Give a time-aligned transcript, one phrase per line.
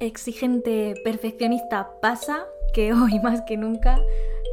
[0.00, 3.98] Exigente perfeccionista pasa que hoy más que nunca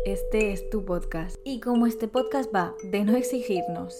[0.03, 1.35] este es tu podcast.
[1.43, 3.99] Y como este podcast va de no exigirnos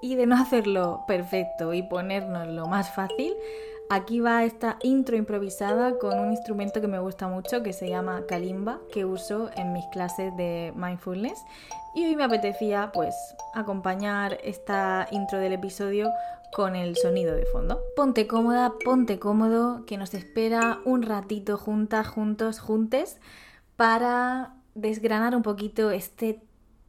[0.00, 3.34] y de no hacerlo perfecto y ponernos lo más fácil,
[3.90, 8.24] aquí va esta intro improvisada con un instrumento que me gusta mucho que se llama
[8.26, 11.44] kalimba, que uso en mis clases de mindfulness.
[11.94, 13.14] Y hoy me apetecía pues
[13.54, 16.10] acompañar esta intro del episodio
[16.56, 17.82] con el sonido de fondo.
[17.96, 23.20] Ponte cómoda, ponte cómodo, que nos espera un ratito juntas, juntos, juntes,
[23.76, 26.40] para desgranar un poquito este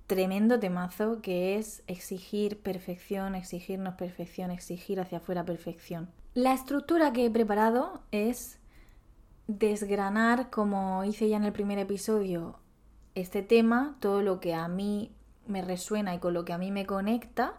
[0.06, 6.12] tremendo temazo que es exigir perfección, exigirnos perfección, exigir hacia afuera perfección.
[6.34, 8.62] La estructura que he preparado es
[9.48, 12.58] desgranar, como hice ya en el primer episodio,
[13.16, 15.12] este tema, todo lo que a mí
[15.46, 17.56] me resuena y con lo que a mí me conecta,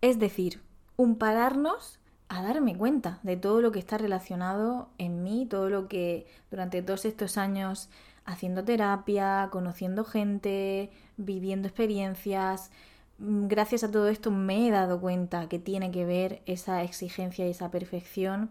[0.00, 0.65] es decir,
[0.96, 5.88] un pararnos a darme cuenta de todo lo que está relacionado en mí, todo lo
[5.88, 7.88] que durante todos estos años
[8.24, 12.70] haciendo terapia, conociendo gente, viviendo experiencias,
[13.18, 17.46] mm, gracias a todo esto me he dado cuenta que tiene que ver esa exigencia
[17.46, 18.50] y esa perfección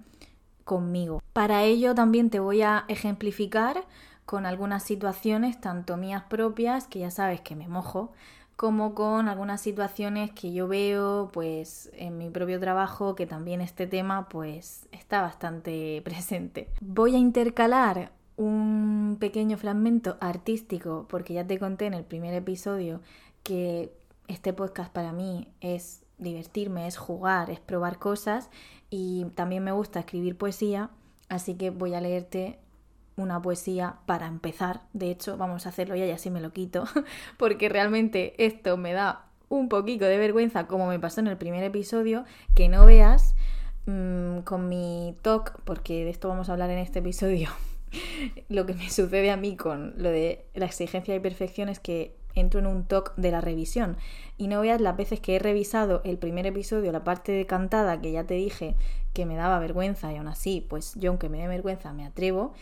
[0.64, 1.22] conmigo.
[1.34, 3.84] Para ello también te voy a ejemplificar
[4.26, 8.14] con algunas situaciones, tanto mías propias, que ya sabes que me mojo,
[8.56, 13.88] como con algunas situaciones que yo veo pues en mi propio trabajo que también este
[13.88, 16.70] tema pues está bastante presente.
[16.82, 23.02] Voy a intercalar un pequeño fragmento artístico porque ya te conté en el primer episodio
[23.44, 23.94] que
[24.28, 28.50] este podcast para mí es divertirme, es jugar, es probar cosas
[28.90, 30.90] y también me gusta escribir poesía,
[31.30, 32.60] así que voy a leerte
[33.18, 34.82] una poesía para empezar.
[34.94, 36.86] De hecho, vamos a hacerlo ya y así me lo quito,
[37.38, 41.64] porque realmente esto me da un poquito de vergüenza, como me pasó en el primer
[41.64, 43.36] episodio, que no veas
[43.86, 47.50] mm, con mi talk, porque de esto vamos a hablar en este episodio.
[48.50, 52.16] lo que me sucede a mí con lo de la exigencia y perfección es que
[52.34, 53.98] entro en un talk de la revisión
[54.38, 58.02] y no veas las veces que he revisado el primer episodio, la parte de cantada
[58.02, 58.76] que ya te dije
[59.14, 62.54] que me daba vergüenza y aún así, pues yo aunque me dé vergüenza me atrevo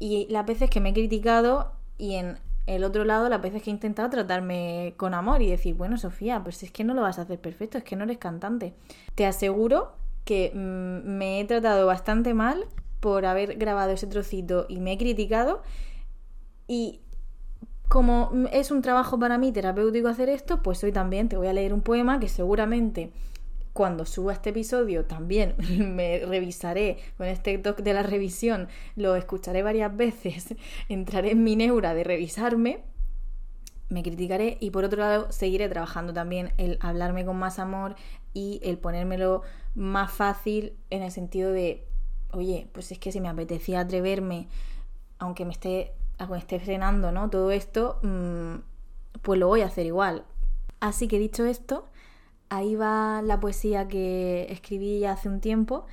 [0.00, 3.70] y las veces que me he criticado y en el otro lado las veces que
[3.70, 7.18] he intentado tratarme con amor y decir, bueno, Sofía, pues es que no lo vas
[7.18, 8.74] a hacer perfecto, es que no eres cantante.
[9.14, 9.92] Te aseguro
[10.24, 12.64] que mm, me he tratado bastante mal
[13.00, 15.62] por haber grabado ese trocito y me he criticado
[16.66, 17.00] y
[17.88, 21.52] como es un trabajo para mí terapéutico hacer esto, pues hoy también te voy a
[21.52, 23.10] leer un poema que seguramente
[23.72, 25.54] cuando suba este episodio también
[25.94, 30.54] me revisaré con este toque de la revisión, lo escucharé varias veces,
[30.88, 32.84] entraré en mi neura de revisarme,
[33.88, 37.96] me criticaré y por otro lado seguiré trabajando también el hablarme con más amor
[38.32, 39.42] y el ponérmelo
[39.74, 41.86] más fácil en el sentido de,
[42.32, 44.48] oye, pues es que si me apetecía atreverme,
[45.18, 47.30] aunque me esté, aunque esté frenando, ¿no?
[47.30, 48.54] Todo esto, mm,
[49.22, 50.24] pues lo voy a hacer igual.
[50.78, 51.86] Así que dicho esto,
[52.50, 55.86] ahí va la poesía que escribí hace un tiempo.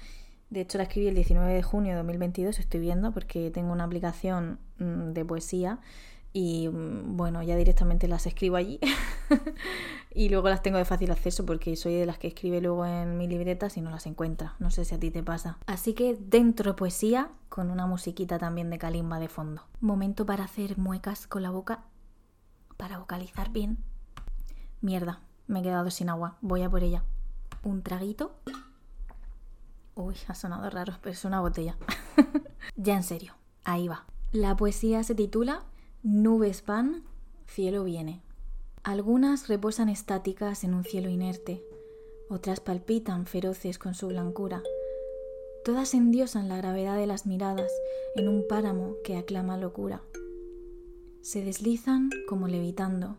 [0.50, 3.84] De hecho, la escribí el 19 de junio de 2022, estoy viendo, porque tengo una
[3.84, 5.79] aplicación mm, de poesía
[6.34, 8.79] y mm, bueno, ya directamente las escribo allí
[10.13, 13.18] y luego las tengo de fácil acceso porque soy de las que escribe luego en
[13.18, 14.56] mi libreta si no las encuentra.
[14.59, 15.57] No sé si a ti te pasa.
[15.66, 19.63] Así que dentro poesía con una musiquita también de calimba de fondo.
[19.79, 21.84] Momento para hacer muecas con la boca
[22.78, 23.79] para vocalizar bien.
[24.81, 26.38] Mierda, me he quedado sin agua.
[26.41, 27.03] Voy a por ella.
[27.63, 28.35] Un traguito.
[29.96, 31.75] Uy, ha sonado raro, pero es una botella.
[32.75, 34.06] ya en serio, ahí va.
[34.31, 35.63] La poesía se titula
[36.03, 37.03] Nubes van,
[37.47, 38.22] cielo viene.
[38.84, 41.63] Algunas reposan estáticas en un cielo inerte,
[42.30, 44.62] otras palpitan feroces con su blancura.
[45.66, 47.72] Todas endiosan la gravedad de las miradas
[48.16, 50.02] en un páramo que aclama locura.
[51.22, 53.18] Se deslizan como levitando,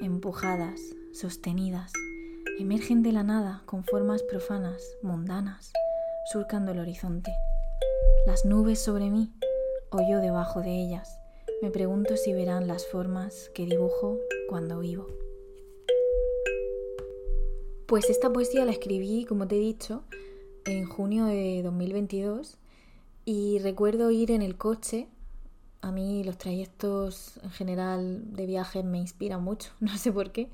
[0.00, 0.80] empujadas,
[1.14, 1.92] sostenidas,
[2.58, 5.72] emergen de la nada con formas profanas, mundanas,
[6.32, 7.32] surcando el horizonte.
[8.26, 9.32] Las nubes sobre mí
[9.90, 11.20] o yo debajo de ellas.
[11.62, 14.18] Me pregunto si verán las formas que dibujo
[14.48, 15.06] cuando vivo.
[17.86, 20.02] Pues esta poesía la escribí, como te he dicho,
[20.64, 22.58] en junio de 2022
[23.24, 25.08] y recuerdo ir en el coche
[25.84, 30.50] a mí los trayectos en general de viajes me inspiran mucho, no sé por qué.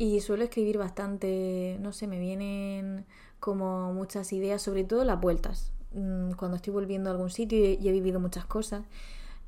[0.00, 3.04] Y suelo escribir bastante, no sé, me vienen
[3.38, 7.86] como muchas ideas, sobre todo las vueltas, mm, cuando estoy volviendo a algún sitio y
[7.86, 8.86] he vivido muchas cosas.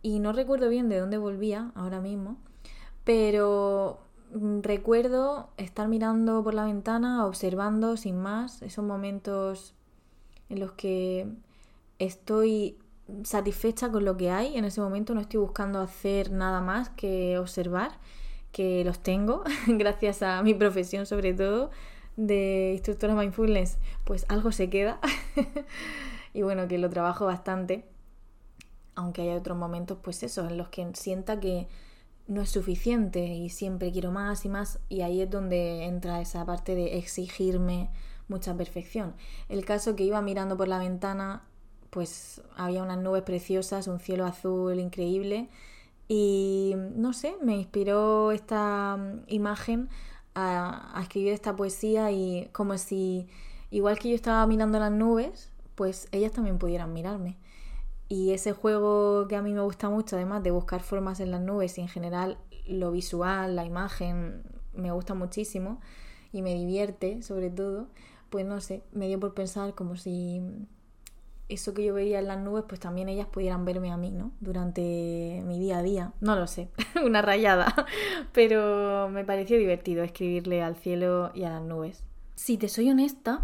[0.02, 2.36] Y no recuerdo bien de dónde volvía ahora mismo,
[3.02, 4.00] pero
[4.34, 9.72] mm, recuerdo estar mirando por la ventana, observando sin más esos momentos
[10.50, 11.28] en los que
[11.98, 12.76] estoy
[13.22, 17.38] satisfecha con lo que hay en ese momento, no estoy buscando hacer nada más que
[17.38, 17.92] observar
[18.52, 21.70] que los tengo, gracias a mi profesión sobre todo
[22.16, 25.00] de instructora mindfulness, pues algo se queda
[26.34, 27.84] y bueno, que lo trabajo bastante,
[28.94, 31.66] aunque hay otros momentos, pues eso, en los que sienta que
[32.28, 36.44] no es suficiente y siempre quiero más y más y ahí es donde entra esa
[36.44, 37.90] parte de exigirme
[38.28, 39.14] mucha perfección.
[39.48, 41.42] El caso que iba mirando por la ventana,
[41.90, 45.48] pues había unas nubes preciosas, un cielo azul increíble
[46.08, 49.88] y no sé, me inspiró esta mm, imagen
[50.34, 53.28] a, escribir esta poesía y como si,
[53.70, 57.38] igual que yo estaba mirando las nubes, pues ellas también pudieran mirarme.
[58.08, 61.40] Y ese juego que a mí me gusta mucho, además de buscar formas en las
[61.40, 64.42] nubes y en general lo visual, la imagen,
[64.74, 65.80] me gusta muchísimo
[66.32, 67.88] y me divierte sobre todo,
[68.30, 70.42] pues no sé, me dio por pensar como si
[71.48, 74.32] eso que yo veía en las nubes, pues también ellas pudieran verme a mí, ¿no?
[74.40, 76.12] Durante mi día a día.
[76.20, 76.68] No lo sé,
[77.04, 77.74] una rayada.
[78.32, 82.04] Pero me pareció divertido escribirle al cielo y a las nubes.
[82.34, 83.42] Si te soy honesta,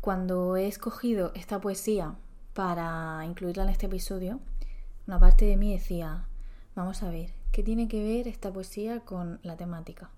[0.00, 2.14] cuando he escogido esta poesía
[2.54, 4.40] para incluirla en este episodio,
[5.06, 6.26] una parte de mí decía,
[6.74, 10.10] vamos a ver, ¿qué tiene que ver esta poesía con la temática?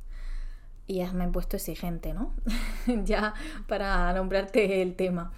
[0.87, 2.35] Y ya me he puesto exigente, ¿no?
[3.05, 3.35] ya
[3.69, 5.33] para nombrarte el tema.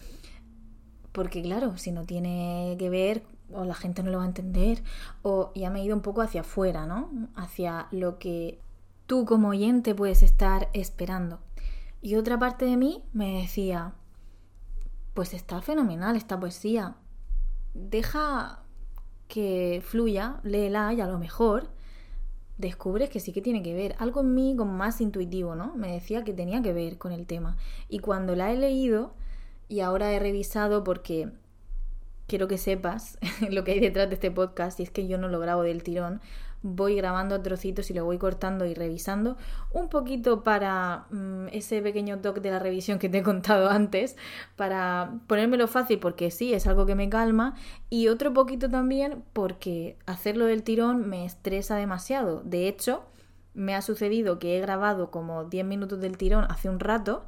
[1.13, 3.23] Porque claro, si no tiene que ver,
[3.53, 4.83] o la gente no lo va a entender,
[5.23, 7.11] o ya me he ido un poco hacia afuera, ¿no?
[7.37, 8.59] Hacia lo que
[9.07, 11.41] tú como oyente puedes estar esperando.
[12.01, 13.93] Y otra parte de mí me decía,
[15.15, 16.97] pues está fenomenal esta poesía.
[17.75, 18.63] Deja
[19.29, 21.71] que fluya, léela y a lo mejor
[22.59, 23.95] descubres que sí que tiene que ver.
[23.99, 25.75] Algo en mí como más intuitivo, ¿no?
[25.75, 27.57] Me decía que tenía que ver con el tema.
[27.89, 29.15] Y cuando la he leído,
[29.73, 31.31] y ahora he revisado porque
[32.27, 33.17] quiero que sepas
[33.51, 35.83] lo que hay detrás de este podcast y es que yo no lo grabo del
[35.83, 36.21] tirón.
[36.61, 39.39] Voy grabando trocitos y lo voy cortando y revisando
[39.73, 44.15] un poquito para mm, ese pequeño toque de la revisión que te he contado antes,
[44.57, 47.55] para ponérmelo fácil porque sí, es algo que me calma
[47.89, 52.43] y otro poquito también porque hacerlo del tirón me estresa demasiado.
[52.45, 53.07] De hecho,
[53.55, 57.25] me ha sucedido que he grabado como 10 minutos del tirón hace un rato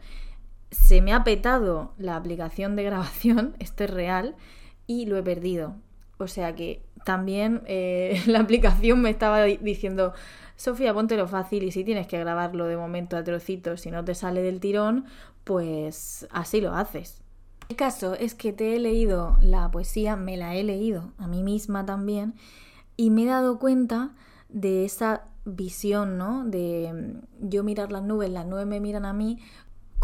[0.75, 4.37] se me ha petado la aplicación de grabación, esto es real,
[4.87, 5.76] y lo he perdido.
[6.19, 10.12] O sea que también eh, la aplicación me estaba diciendo,
[10.56, 14.15] Sofía, lo fácil y si tienes que grabarlo de momento a trocitos, si no te
[14.15, 15.06] sale del tirón,
[15.44, 17.23] pues así lo haces.
[17.69, 21.43] El caso es que te he leído la poesía, me la he leído a mí
[21.43, 22.35] misma también,
[22.97, 24.15] y me he dado cuenta
[24.49, 26.44] de esa visión, ¿no?
[26.44, 29.38] De mm, yo mirar las nubes, las nubes me miran a mí,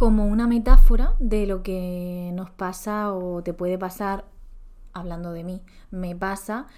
[0.01, 4.25] como una metáfora de lo que nos pasa o te puede pasar,
[4.95, 5.61] hablando de mí,
[5.91, 6.69] me pasa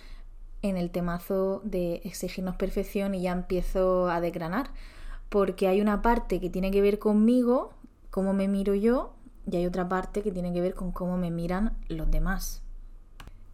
[0.61, 4.71] en el temazo de exigirnos perfección y ya empiezo a desgranar,
[5.29, 7.75] porque hay una parte que tiene que ver conmigo,
[8.11, 9.15] cómo me miro yo,
[9.49, 12.61] y hay otra parte que tiene que ver con cómo me miran los demás.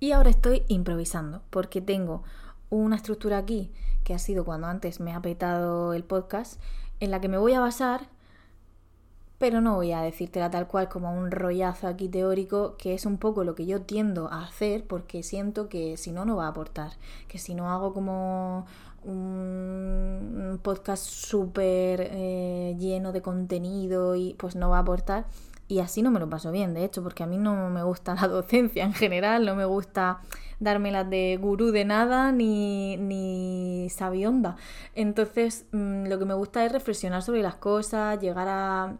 [0.01, 2.23] Y ahora estoy improvisando, porque tengo
[2.71, 3.71] una estructura aquí,
[4.03, 6.59] que ha sido cuando antes me ha petado el podcast,
[7.01, 8.09] en la que me voy a basar
[9.39, 13.19] pero no voy a decírtela tal cual como un rollazo aquí teórico, que es un
[13.19, 16.49] poco lo que yo tiendo a hacer porque siento que si no, no va a
[16.49, 16.93] aportar,
[17.29, 18.67] que si no hago como
[19.05, 25.27] un podcast súper eh, lleno de contenido y pues no va a aportar.
[25.69, 28.15] Y así no me lo paso bien, de hecho, porque a mí no me gusta
[28.21, 30.21] la docencia en general, no me gusta
[30.61, 34.57] dármelas de gurú de nada ni, ni sabionda.
[34.95, 38.97] Entonces, mm, lo que me gusta es reflexionar sobre las cosas, llegar a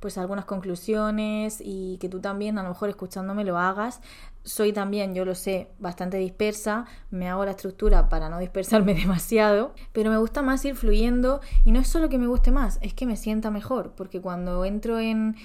[0.00, 4.00] pues algunas conclusiones y que tú también, a lo mejor escuchándome, lo hagas.
[4.42, 9.74] Soy también, yo lo sé, bastante dispersa, me hago la estructura para no dispersarme demasiado,
[9.92, 12.94] pero me gusta más ir fluyendo y no es solo que me guste más, es
[12.94, 15.36] que me sienta mejor, porque cuando entro en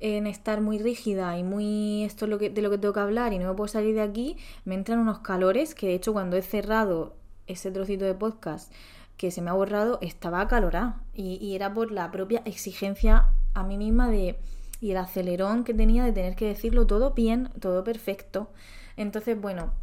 [0.00, 3.00] en estar muy rígida y muy esto es lo que, de lo que tengo que
[3.00, 6.12] hablar y no me puedo salir de aquí, me entran unos calores que de hecho
[6.12, 7.14] cuando he cerrado
[7.46, 8.72] ese trocito de podcast
[9.16, 13.62] que se me ha borrado estaba acalorada y, y era por la propia exigencia a
[13.62, 14.38] mí misma de
[14.80, 18.50] y el acelerón que tenía de tener que decirlo todo bien, todo perfecto.
[18.96, 19.74] Entonces, bueno,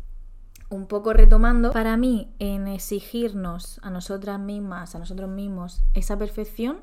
[0.69, 6.81] un poco retomando, para mí en exigirnos a nosotras mismas, a nosotros mismos esa perfección,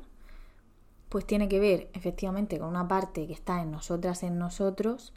[1.15, 5.13] pues tiene que ver efectivamente con una parte que está en nosotras, en nosotros,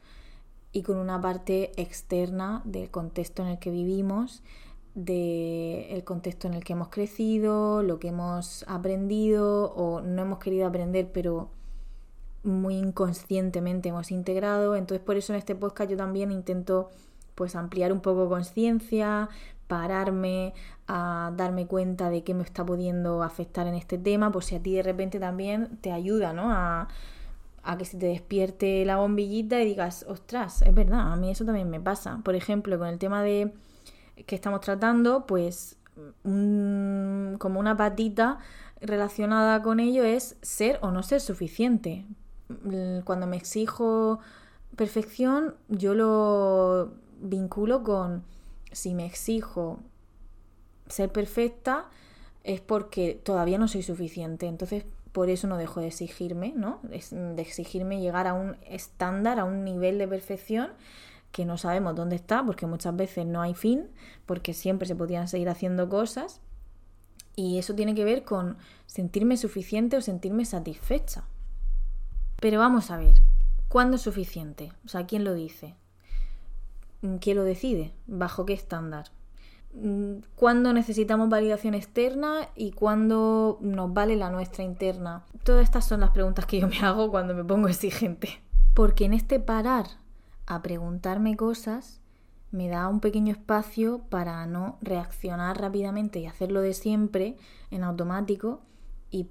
[0.71, 4.45] y con una parte externa del contexto en el que vivimos,
[4.95, 10.69] del contexto en el que hemos crecido, lo que hemos aprendido o no hemos querido
[10.69, 11.51] aprender, pero
[12.45, 14.77] muy inconscientemente hemos integrado.
[14.77, 16.91] Entonces por eso en este podcast yo también intento
[17.35, 19.31] pues ampliar un poco conciencia,
[19.69, 20.55] pararme,
[20.89, 24.63] a darme cuenta de qué me está pudiendo afectar en este tema, pues si a
[24.63, 26.51] ti de repente también te ayuda, ¿no?
[26.51, 26.89] A,
[27.63, 31.45] a que se te despierte la bombillita y digas, ostras, es verdad, a mí eso
[31.45, 32.21] también me pasa.
[32.25, 33.55] Por ejemplo, con el tema de
[34.27, 35.77] que estamos tratando, pues
[36.23, 38.39] como una patita
[38.81, 42.07] relacionada con ello es ser o no ser suficiente.
[43.05, 44.21] Cuando me exijo
[44.77, 48.23] perfección, yo lo vinculo con
[48.73, 49.81] si me exijo
[50.89, 51.89] ser perfecta
[52.45, 54.47] es porque todavía no soy suficiente.
[54.47, 56.81] Entonces, por eso no dejo de exigirme, ¿no?
[56.83, 60.71] De exigirme llegar a un estándar, a un nivel de perfección
[61.33, 63.91] que no sabemos dónde está, porque muchas veces no hay fin,
[64.27, 66.41] porque siempre se podían seguir haciendo cosas.
[67.37, 68.57] Y eso tiene que ver con
[68.87, 71.25] sentirme suficiente o sentirme satisfecha.
[72.41, 73.17] Pero vamos a ver,
[73.69, 74.73] ¿cuándo es suficiente?
[74.85, 75.75] O sea, ¿quién lo dice?
[77.21, 77.93] ¿Quién lo decide?
[78.07, 79.07] ¿Bajo qué estándar?
[80.35, 85.25] ¿Cuándo necesitamos validación externa y cuándo nos vale la nuestra interna?
[85.45, 88.41] Todas estas son las preguntas que yo me hago cuando me pongo exigente.
[88.75, 89.87] Porque en este parar
[90.47, 92.01] a preguntarme cosas
[92.51, 97.37] me da un pequeño espacio para no reaccionar rápidamente y hacerlo de siempre
[97.71, 98.63] en automático
[99.11, 99.29] y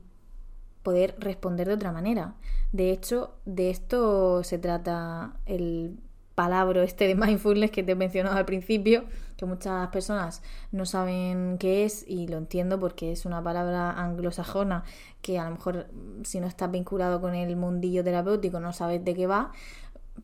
[0.84, 2.36] poder responder de otra manera.
[2.72, 6.00] De hecho, de esto se trata el
[6.38, 9.06] palabra este de mindfulness que te he mencionado al principio,
[9.38, 14.84] que muchas personas no saben qué es y lo entiendo porque es una palabra anglosajona
[15.24, 15.88] que a lo mejor
[16.24, 19.51] si no estás vinculado con el mundillo terapéutico no sabes de qué va,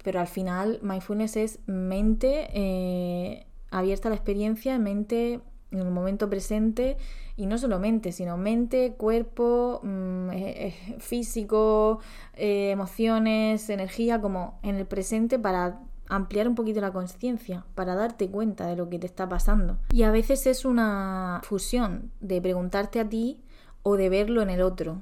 [0.03, 5.39] pero al final mindfulness es mente eh, abierta a la experiencia, mente
[5.71, 6.95] en el momento presente
[7.37, 12.01] y no solo mente, sino mente, cuerpo, mm, eh, eh, físico,
[12.35, 15.79] emociones, energía, como en el presente para
[16.09, 19.77] ampliar un poquito la conciencia, para darte cuenta de lo que te está pasando.
[19.91, 23.41] Y a veces es una fusión de preguntarte a ti
[23.83, 25.01] o de verlo en el otro,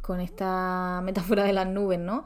[0.00, 2.24] con esta metáfora de las nubes, ¿no?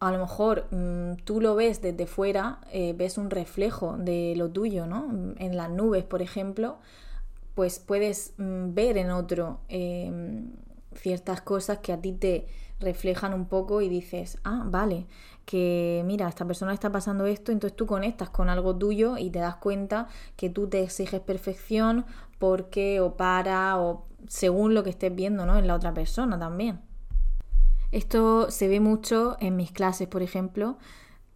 [0.00, 4.48] a lo mejor mm, tú lo ves desde fuera, eh, ves un reflejo de lo
[4.50, 5.34] tuyo, ¿no?
[5.36, 6.78] En las nubes, por ejemplo,
[7.54, 10.52] pues puedes mm, ver en otro em,
[10.94, 12.46] ciertas cosas que a ti te
[12.80, 15.06] reflejan un poco y dices, ah, vale,
[15.50, 19.40] que mira, esta persona está pasando esto, entonces tú conectas con algo tuyo y te
[19.40, 22.06] das cuenta que tú te exiges perfección
[22.38, 25.58] porque o para o según lo que estés viendo, ¿no?
[25.58, 26.80] En la otra persona también.
[27.90, 30.78] Esto se ve mucho en mis clases, por ejemplo,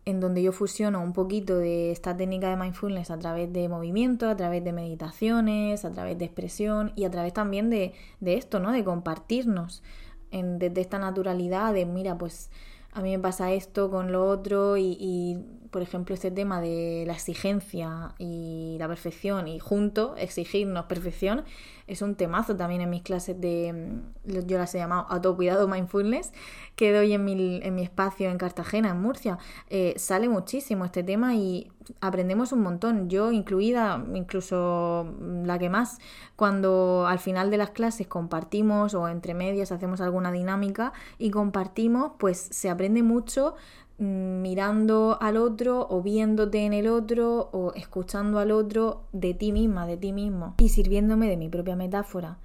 [0.05, 4.29] en donde yo fusiono un poquito de esta técnica de mindfulness a través de movimiento,
[4.29, 8.71] a través de meditaciones, a través de expresión y a través también de, esto, ¿no?
[8.71, 9.83] De compartirnos
[10.31, 12.53] en, desde esta naturalidad de, mira, pues
[12.95, 15.39] a mí me pasa esto con lo otro y,
[15.75, 21.43] por ejemplo, este tema de la exigencia y la perfección y junto exigirnos perfección
[21.89, 26.33] es un temazo también en mis clases de, mm, yo las he llamado autocuidado mindfulness,
[26.77, 29.39] que doy en mi, en mi espacio en Cartagena, en Murcia.
[29.69, 35.13] Eh, sale muchísimo este tema y aprendemos un montón, yo incluida, incluso
[35.45, 35.99] la que más,
[36.37, 42.13] cuando al final de las clases compartimos o entre medias hacemos alguna dinámica y compartimos,
[42.19, 48.39] pues se aprende mucho mm, mirando al otro o viéndote en el otro o escuchando
[48.39, 52.39] al otro de ti misma, de ti mismo y sirviéndome de mi propia metáfora.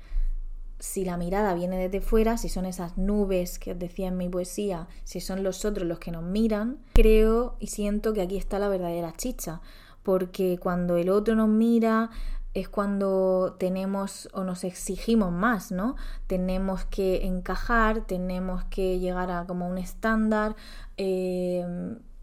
[0.77, 4.87] Si la mirada viene desde fuera, si son esas nubes que decía en mi poesía,
[5.03, 8.69] si son los otros los que nos miran, creo y siento que aquí está la
[8.69, 9.61] verdadera chicha,
[10.03, 12.11] porque cuando el otro nos mira,
[12.59, 15.95] es cuando tenemos o nos exigimos más, ¿no?
[16.27, 20.55] Tenemos que encajar, tenemos que llegar a como un estándar,
[20.97, 21.65] eh,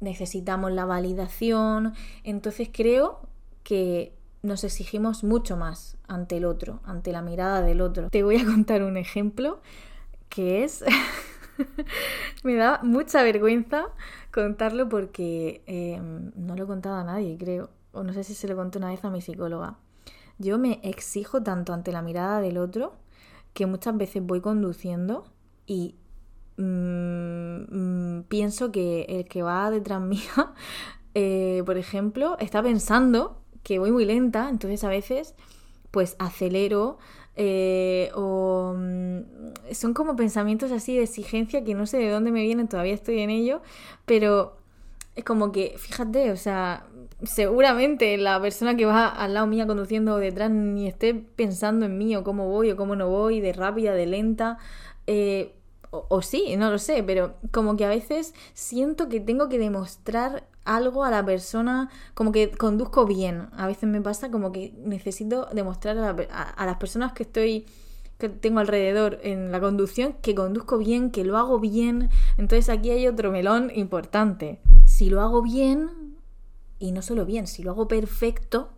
[0.01, 1.95] necesitamos la validación.
[2.25, 3.21] Entonces creo
[3.63, 4.13] que
[4.43, 8.09] nos exigimos mucho más ante el otro, ante la mirada del otro.
[8.11, 9.61] Te voy a contar un ejemplo
[10.29, 10.85] que es...
[12.45, 13.87] Me da mucha vergüenza
[14.31, 15.99] contarlo porque eh,
[16.37, 17.71] no lo he contado a nadie, creo.
[17.93, 19.79] O no sé si se lo conté una vez a mi psicóloga.
[20.39, 22.95] Yo me exijo tanto ante la mirada del otro
[23.55, 25.25] que muchas veces voy conduciendo
[25.67, 25.97] y
[26.59, 30.55] mm, mm, pienso que el que va detrás mía,
[31.15, 35.35] eh, por ejemplo, está pensando que voy muy lenta, entonces a veces
[35.91, 36.99] pues acelero
[37.37, 42.43] eh, o mm, son como pensamientos así de exigencia que no sé de dónde me
[42.43, 43.63] vienen, todavía estoy en ello,
[44.05, 44.57] pero
[45.17, 46.87] es como que, fíjate, o sea,
[47.23, 52.15] seguramente la persona que va al lado mía conduciendo detrás ni esté pensando en mí
[52.15, 54.59] o cómo voy o cómo no voy, de rápida, de lenta.
[55.07, 55.55] Eh,
[55.91, 60.47] o, sí, no lo sé, pero como que a veces siento que tengo que demostrar
[60.65, 63.49] algo a la persona, como que conduzco bien.
[63.57, 67.67] A veces me pasa como que necesito demostrar a, las personas que estoy
[68.19, 72.09] que tengo alrededor en la conducción que conduzco bien, que lo hago bien.
[72.39, 74.61] Entonces aquí hay otro melón importante.
[74.85, 76.17] Si lo hago bien,
[76.79, 78.71] y no solo bien, si lo hago perfecto,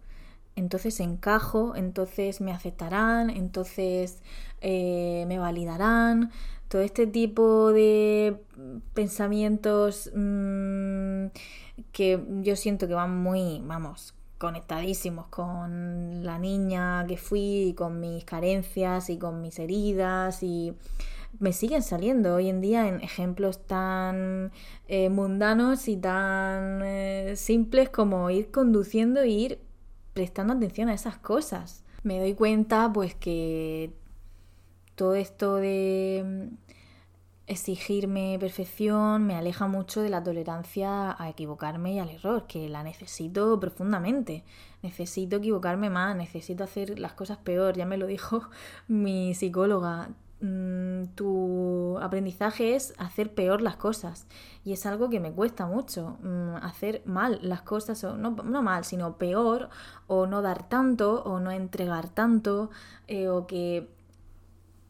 [0.56, 4.22] entonces encajo, entonces me aceptarán, entonces
[4.60, 6.32] eh, me validarán.
[6.68, 8.36] Todo este tipo de
[8.92, 11.26] pensamientos mm,
[11.92, 18.00] que yo siento que van muy, vamos, conectadísimos con la niña que fui, y con
[18.00, 20.74] mis carencias y con mis heridas y
[21.40, 24.50] me siguen saliendo hoy en día en ejemplos tan
[24.88, 29.60] eh, mundanos y tan eh, simples como ir conduciendo e ir
[30.14, 31.84] prestando atención a esas cosas.
[32.02, 33.92] Me doy cuenta pues que
[34.94, 36.48] todo esto de
[37.48, 42.82] exigirme perfección me aleja mucho de la tolerancia a equivocarme y al error, que la
[42.82, 44.44] necesito profundamente.
[44.82, 47.76] Necesito equivocarme más, necesito hacer las cosas peor.
[47.76, 48.42] Ya me lo dijo
[48.88, 50.10] mi psicóloga.
[50.40, 54.28] Mm, tu aprendizaje es hacer peor las cosas
[54.64, 58.30] y es algo que me cuesta mucho mm, hacer mal las cosas o no,
[58.62, 59.68] mal sino peor
[60.06, 62.70] o no dar tanto o no entregar tanto
[63.08, 63.88] eh, o que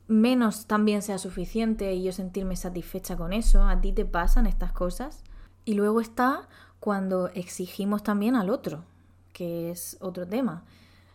[0.09, 3.63] menos también sea suficiente y yo sentirme satisfecha con eso.
[3.63, 5.23] ¿A ti te pasan estas cosas?
[5.65, 6.49] Y luego está
[6.81, 8.85] cuando exigimos también al otro,
[9.33, 10.65] que es otro tema.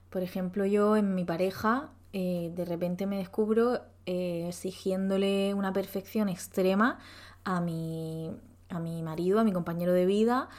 [0.10, 6.30] Por ejemplo, yo en mi pareja eh, de repente me descubro eh, exigiéndole una perfección
[6.30, 7.00] extrema
[7.44, 8.32] a mi,
[8.70, 10.50] a mi marido, a mi compañero de vida,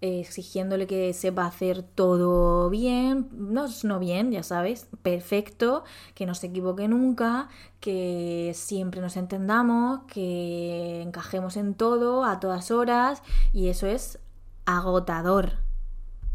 [0.00, 5.84] exigiéndole que sepa hacer todo bien, no, no bien, ya sabes, perfecto,
[6.14, 7.48] que no se equivoque nunca,
[7.80, 13.22] que siempre nos entendamos, que encajemos en todo a todas horas
[13.52, 14.18] y eso es
[14.66, 15.58] agotador.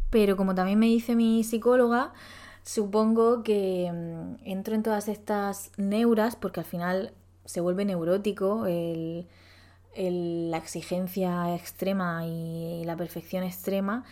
[0.09, 2.13] Pero como también me dice mi psicóloga,
[2.63, 7.13] supongo que mm, entro en todas estas neuras porque al final
[7.45, 9.27] se vuelve neurótico el
[9.95, 14.03] la exigencia extrema y, la perfección extrema,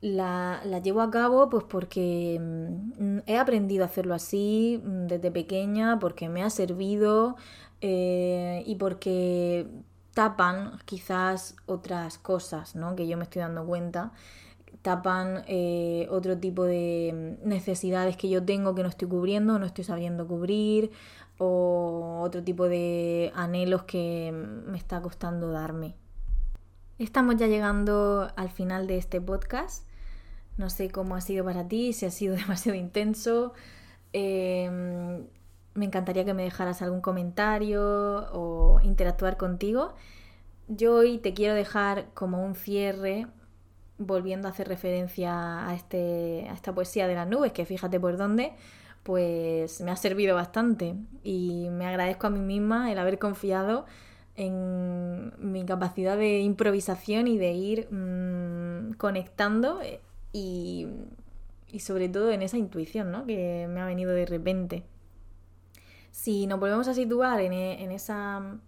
[0.00, 5.98] la, llevo a cabo pues porque mm, he aprendido a hacerlo así mm, desde pequeña,
[5.98, 7.36] porque me ha servido
[7.80, 9.66] eh, y porque
[10.14, 12.96] tapan quizás otras cosas ¿no?
[12.96, 14.12] que yo me estoy dando cuenta
[14.86, 19.66] tapan eh, otro tipo de mm, necesidades que yo tengo que no estoy cubriendo, no
[19.66, 20.92] estoy sabiendo cubrir,
[21.38, 25.94] o otro tipo de anhelos que me está costando darme.
[26.98, 29.86] Estamos ya llegando al final de este podcast.
[30.56, 33.52] No sé cómo ha sido para ti, si ha sido demasiado intenso.
[34.12, 35.26] Em,
[35.74, 37.82] me encantaría que me dejaras algún comentario
[38.32, 39.94] o interactuar contigo.
[40.68, 43.26] Yo hoy te quiero dejar como un cierre,
[43.98, 48.16] volviendo a hacer referencia a, este, a esta poesía de las nubes, que fíjate por
[48.16, 48.54] dónde,
[49.06, 53.86] pues me ha servido bastante y me agradezco a mí misma el haber confiado
[54.34, 60.00] en mi capacidad de improvisación y de ir mm, conectando eh,
[60.32, 60.88] y,
[61.78, 63.24] sobre todo en esa intuición ¿no?
[63.26, 64.82] que me ha venido de repente.
[66.10, 68.58] Si nos volvemos a situar en, e, en, esa,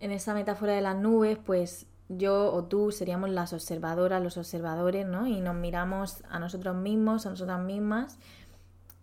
[0.00, 5.06] en esa metáfora de las nubes, pues yo o tú seríamos las observadoras, los observadores,
[5.06, 5.28] ¿no?
[5.28, 8.18] Y nos miramos a nosotros mismos, a nosotras mismas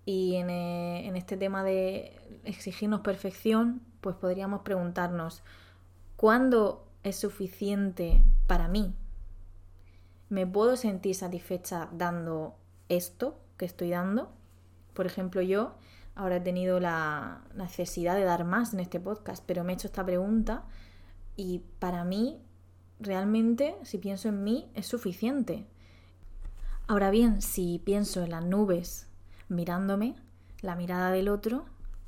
[0.05, 5.43] y eh, en, este tema de exigirnos perfección, pues podríamos preguntarnos,
[6.15, 8.93] ¿cuándo es suficiente para mí?
[10.29, 12.55] ¿Me puedo sentir satisfecha dando
[12.89, 14.31] esto que estoy dando?
[14.93, 15.75] Por ejemplo, yo
[16.15, 19.87] ahora he tenido la necesidad de dar más en este podcast, pero me he hecho
[19.87, 20.63] esta pregunta
[21.35, 22.41] y para mí,
[22.99, 25.67] realmente, si pienso en mí, es suficiente.
[26.87, 29.10] Ahora bien, si pienso en las nubes
[29.51, 30.15] mirándome,
[30.61, 31.65] la mirada del otro,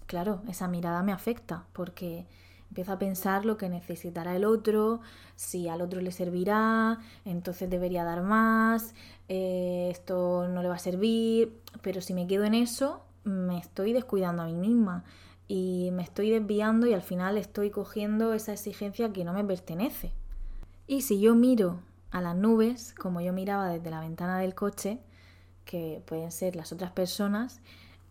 [0.08, 2.25] claro, esa mirada me afecta porque
[2.69, 5.01] empiezo a pensar lo que necesitará el otro,
[5.36, 8.95] si al otro le servirá, entonces debería dar más,
[9.27, 13.93] eh, esto no le va a servir, pero si me quedo en eso, me estoy
[13.93, 15.03] descuidando a mí misma
[15.47, 20.13] y me estoy desviando y al final estoy cogiendo esa exigencia que no me pertenece.
[20.88, 21.79] Y si yo miro
[22.12, 24.99] a las nubes, como yo miraba desde la ventana del coche,
[25.65, 27.60] que pueden ser las otras personas,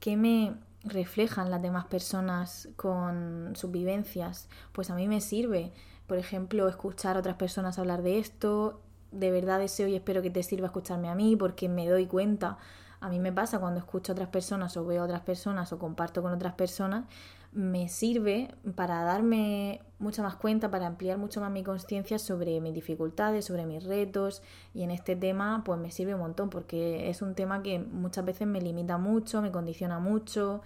[0.00, 5.72] que me reflejan las demás personas con sus vivencias, pues a mí me sirve.
[6.06, 8.80] Por ejemplo, escuchar a otras personas hablar de esto,
[9.12, 12.58] de verdad deseo y espero que te sirva escucharme a mí porque me doy cuenta
[13.00, 15.78] A mí me pasa cuando escucho a otras personas o veo a otras personas o
[15.78, 17.04] comparto con otras personas,
[17.52, 22.74] me sirve para darme mucha más cuenta, para ampliar mucho más mi conciencia sobre mis
[22.74, 24.42] dificultades, sobre mis retos
[24.74, 28.24] y en este tema pues me sirve un montón porque es un tema que muchas
[28.24, 30.62] veces me limita mucho, me condiciona mucho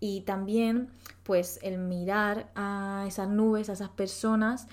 [0.00, 0.88] y también
[1.24, 4.66] pues el mirar a esas nubes, a esas personas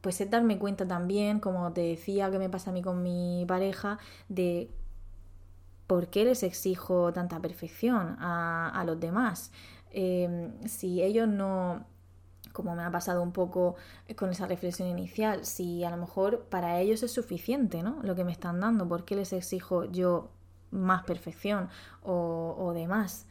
[0.00, 3.44] pues es darme cuenta también, como te decía que me pasa a mí con mi
[3.48, 4.70] pareja, de
[5.88, 9.50] por qué les exijo tanta perfección a, a los demás.
[9.92, 11.84] Em, si ellos no,
[12.52, 13.76] como me ha pasado un poco
[14.16, 17.98] con esa reflexión inicial, si a lo mejor para ellos es suficiente ¿no?
[18.02, 20.30] lo que me están dando, ¿por qué les exijo yo
[20.70, 21.68] más perfección
[22.02, 23.26] o, o demás?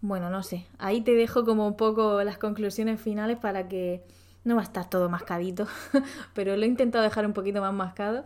[0.00, 4.04] Bueno, no sé, ahí te dejo como un poco las conclusiones finales para que
[4.44, 5.66] no va a estar todo mascadito,
[6.34, 8.24] pero lo he intentado dejar un poquito más mascado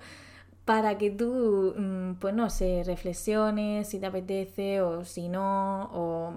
[0.65, 6.35] para que tú, mm, pues no sé, reflexiones si te apetece o si no, o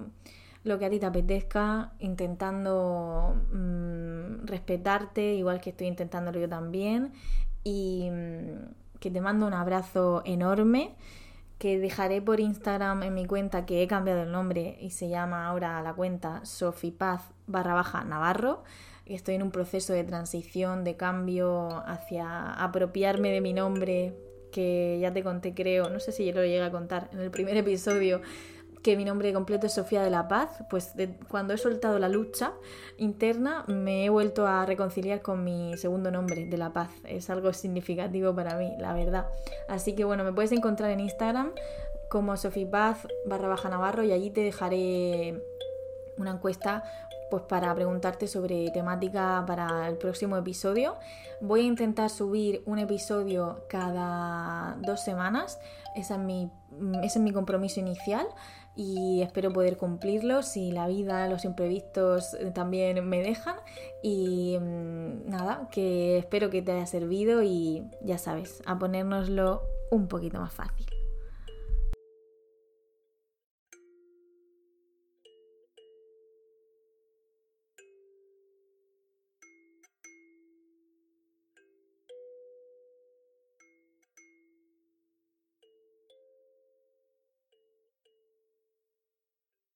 [0.64, 7.14] lo que a ti te apetezca, intentando mm, respetarte, igual que estoy intentándolo yo también,
[7.64, 10.96] y mm, que te mando un abrazo enorme,
[11.58, 15.48] que dejaré por Instagram en mi cuenta, que he cambiado el nombre y se llama
[15.48, 18.64] ahora la cuenta sofipaz barra baja navarro.
[19.06, 24.16] Estoy en un proceso de transición, de cambio hacia apropiarme de mi nombre,
[24.52, 27.32] que ya te conté creo, no sé si yo lo llegué a contar en el
[27.32, 28.22] primer episodio,
[28.84, 30.94] que mi nombre completo es Sofía de la Paz, pues
[31.30, 32.54] cuando he soltado la lucha
[32.98, 36.90] interna me he vuelto a reconciliar con mi segundo nombre, de la Paz.
[37.06, 39.28] Es algo significativo para mí, la verdad.
[39.70, 41.52] Así que bueno, me puedes encontrar en Instagram
[42.10, 42.34] como
[42.70, 45.42] Paz barra baja navarro y allí te dejaré
[46.18, 46.84] una encuesta
[47.32, 50.98] pues para preguntarte sobre temática para el próximo episodio.
[51.42, 55.60] Voy a intentar subir un episodio cada dos semanas.
[55.96, 56.52] Ese es mi,
[57.02, 58.28] ese es mi compromiso inicial
[58.76, 63.56] y espero poder cumplirlo si la vida, los imprevistos eh, también me dejan.
[64.04, 70.08] Y mm, nada, que espero que te haya servido y ya sabes, a ponérnoslo un
[70.08, 70.91] poquito más fácil.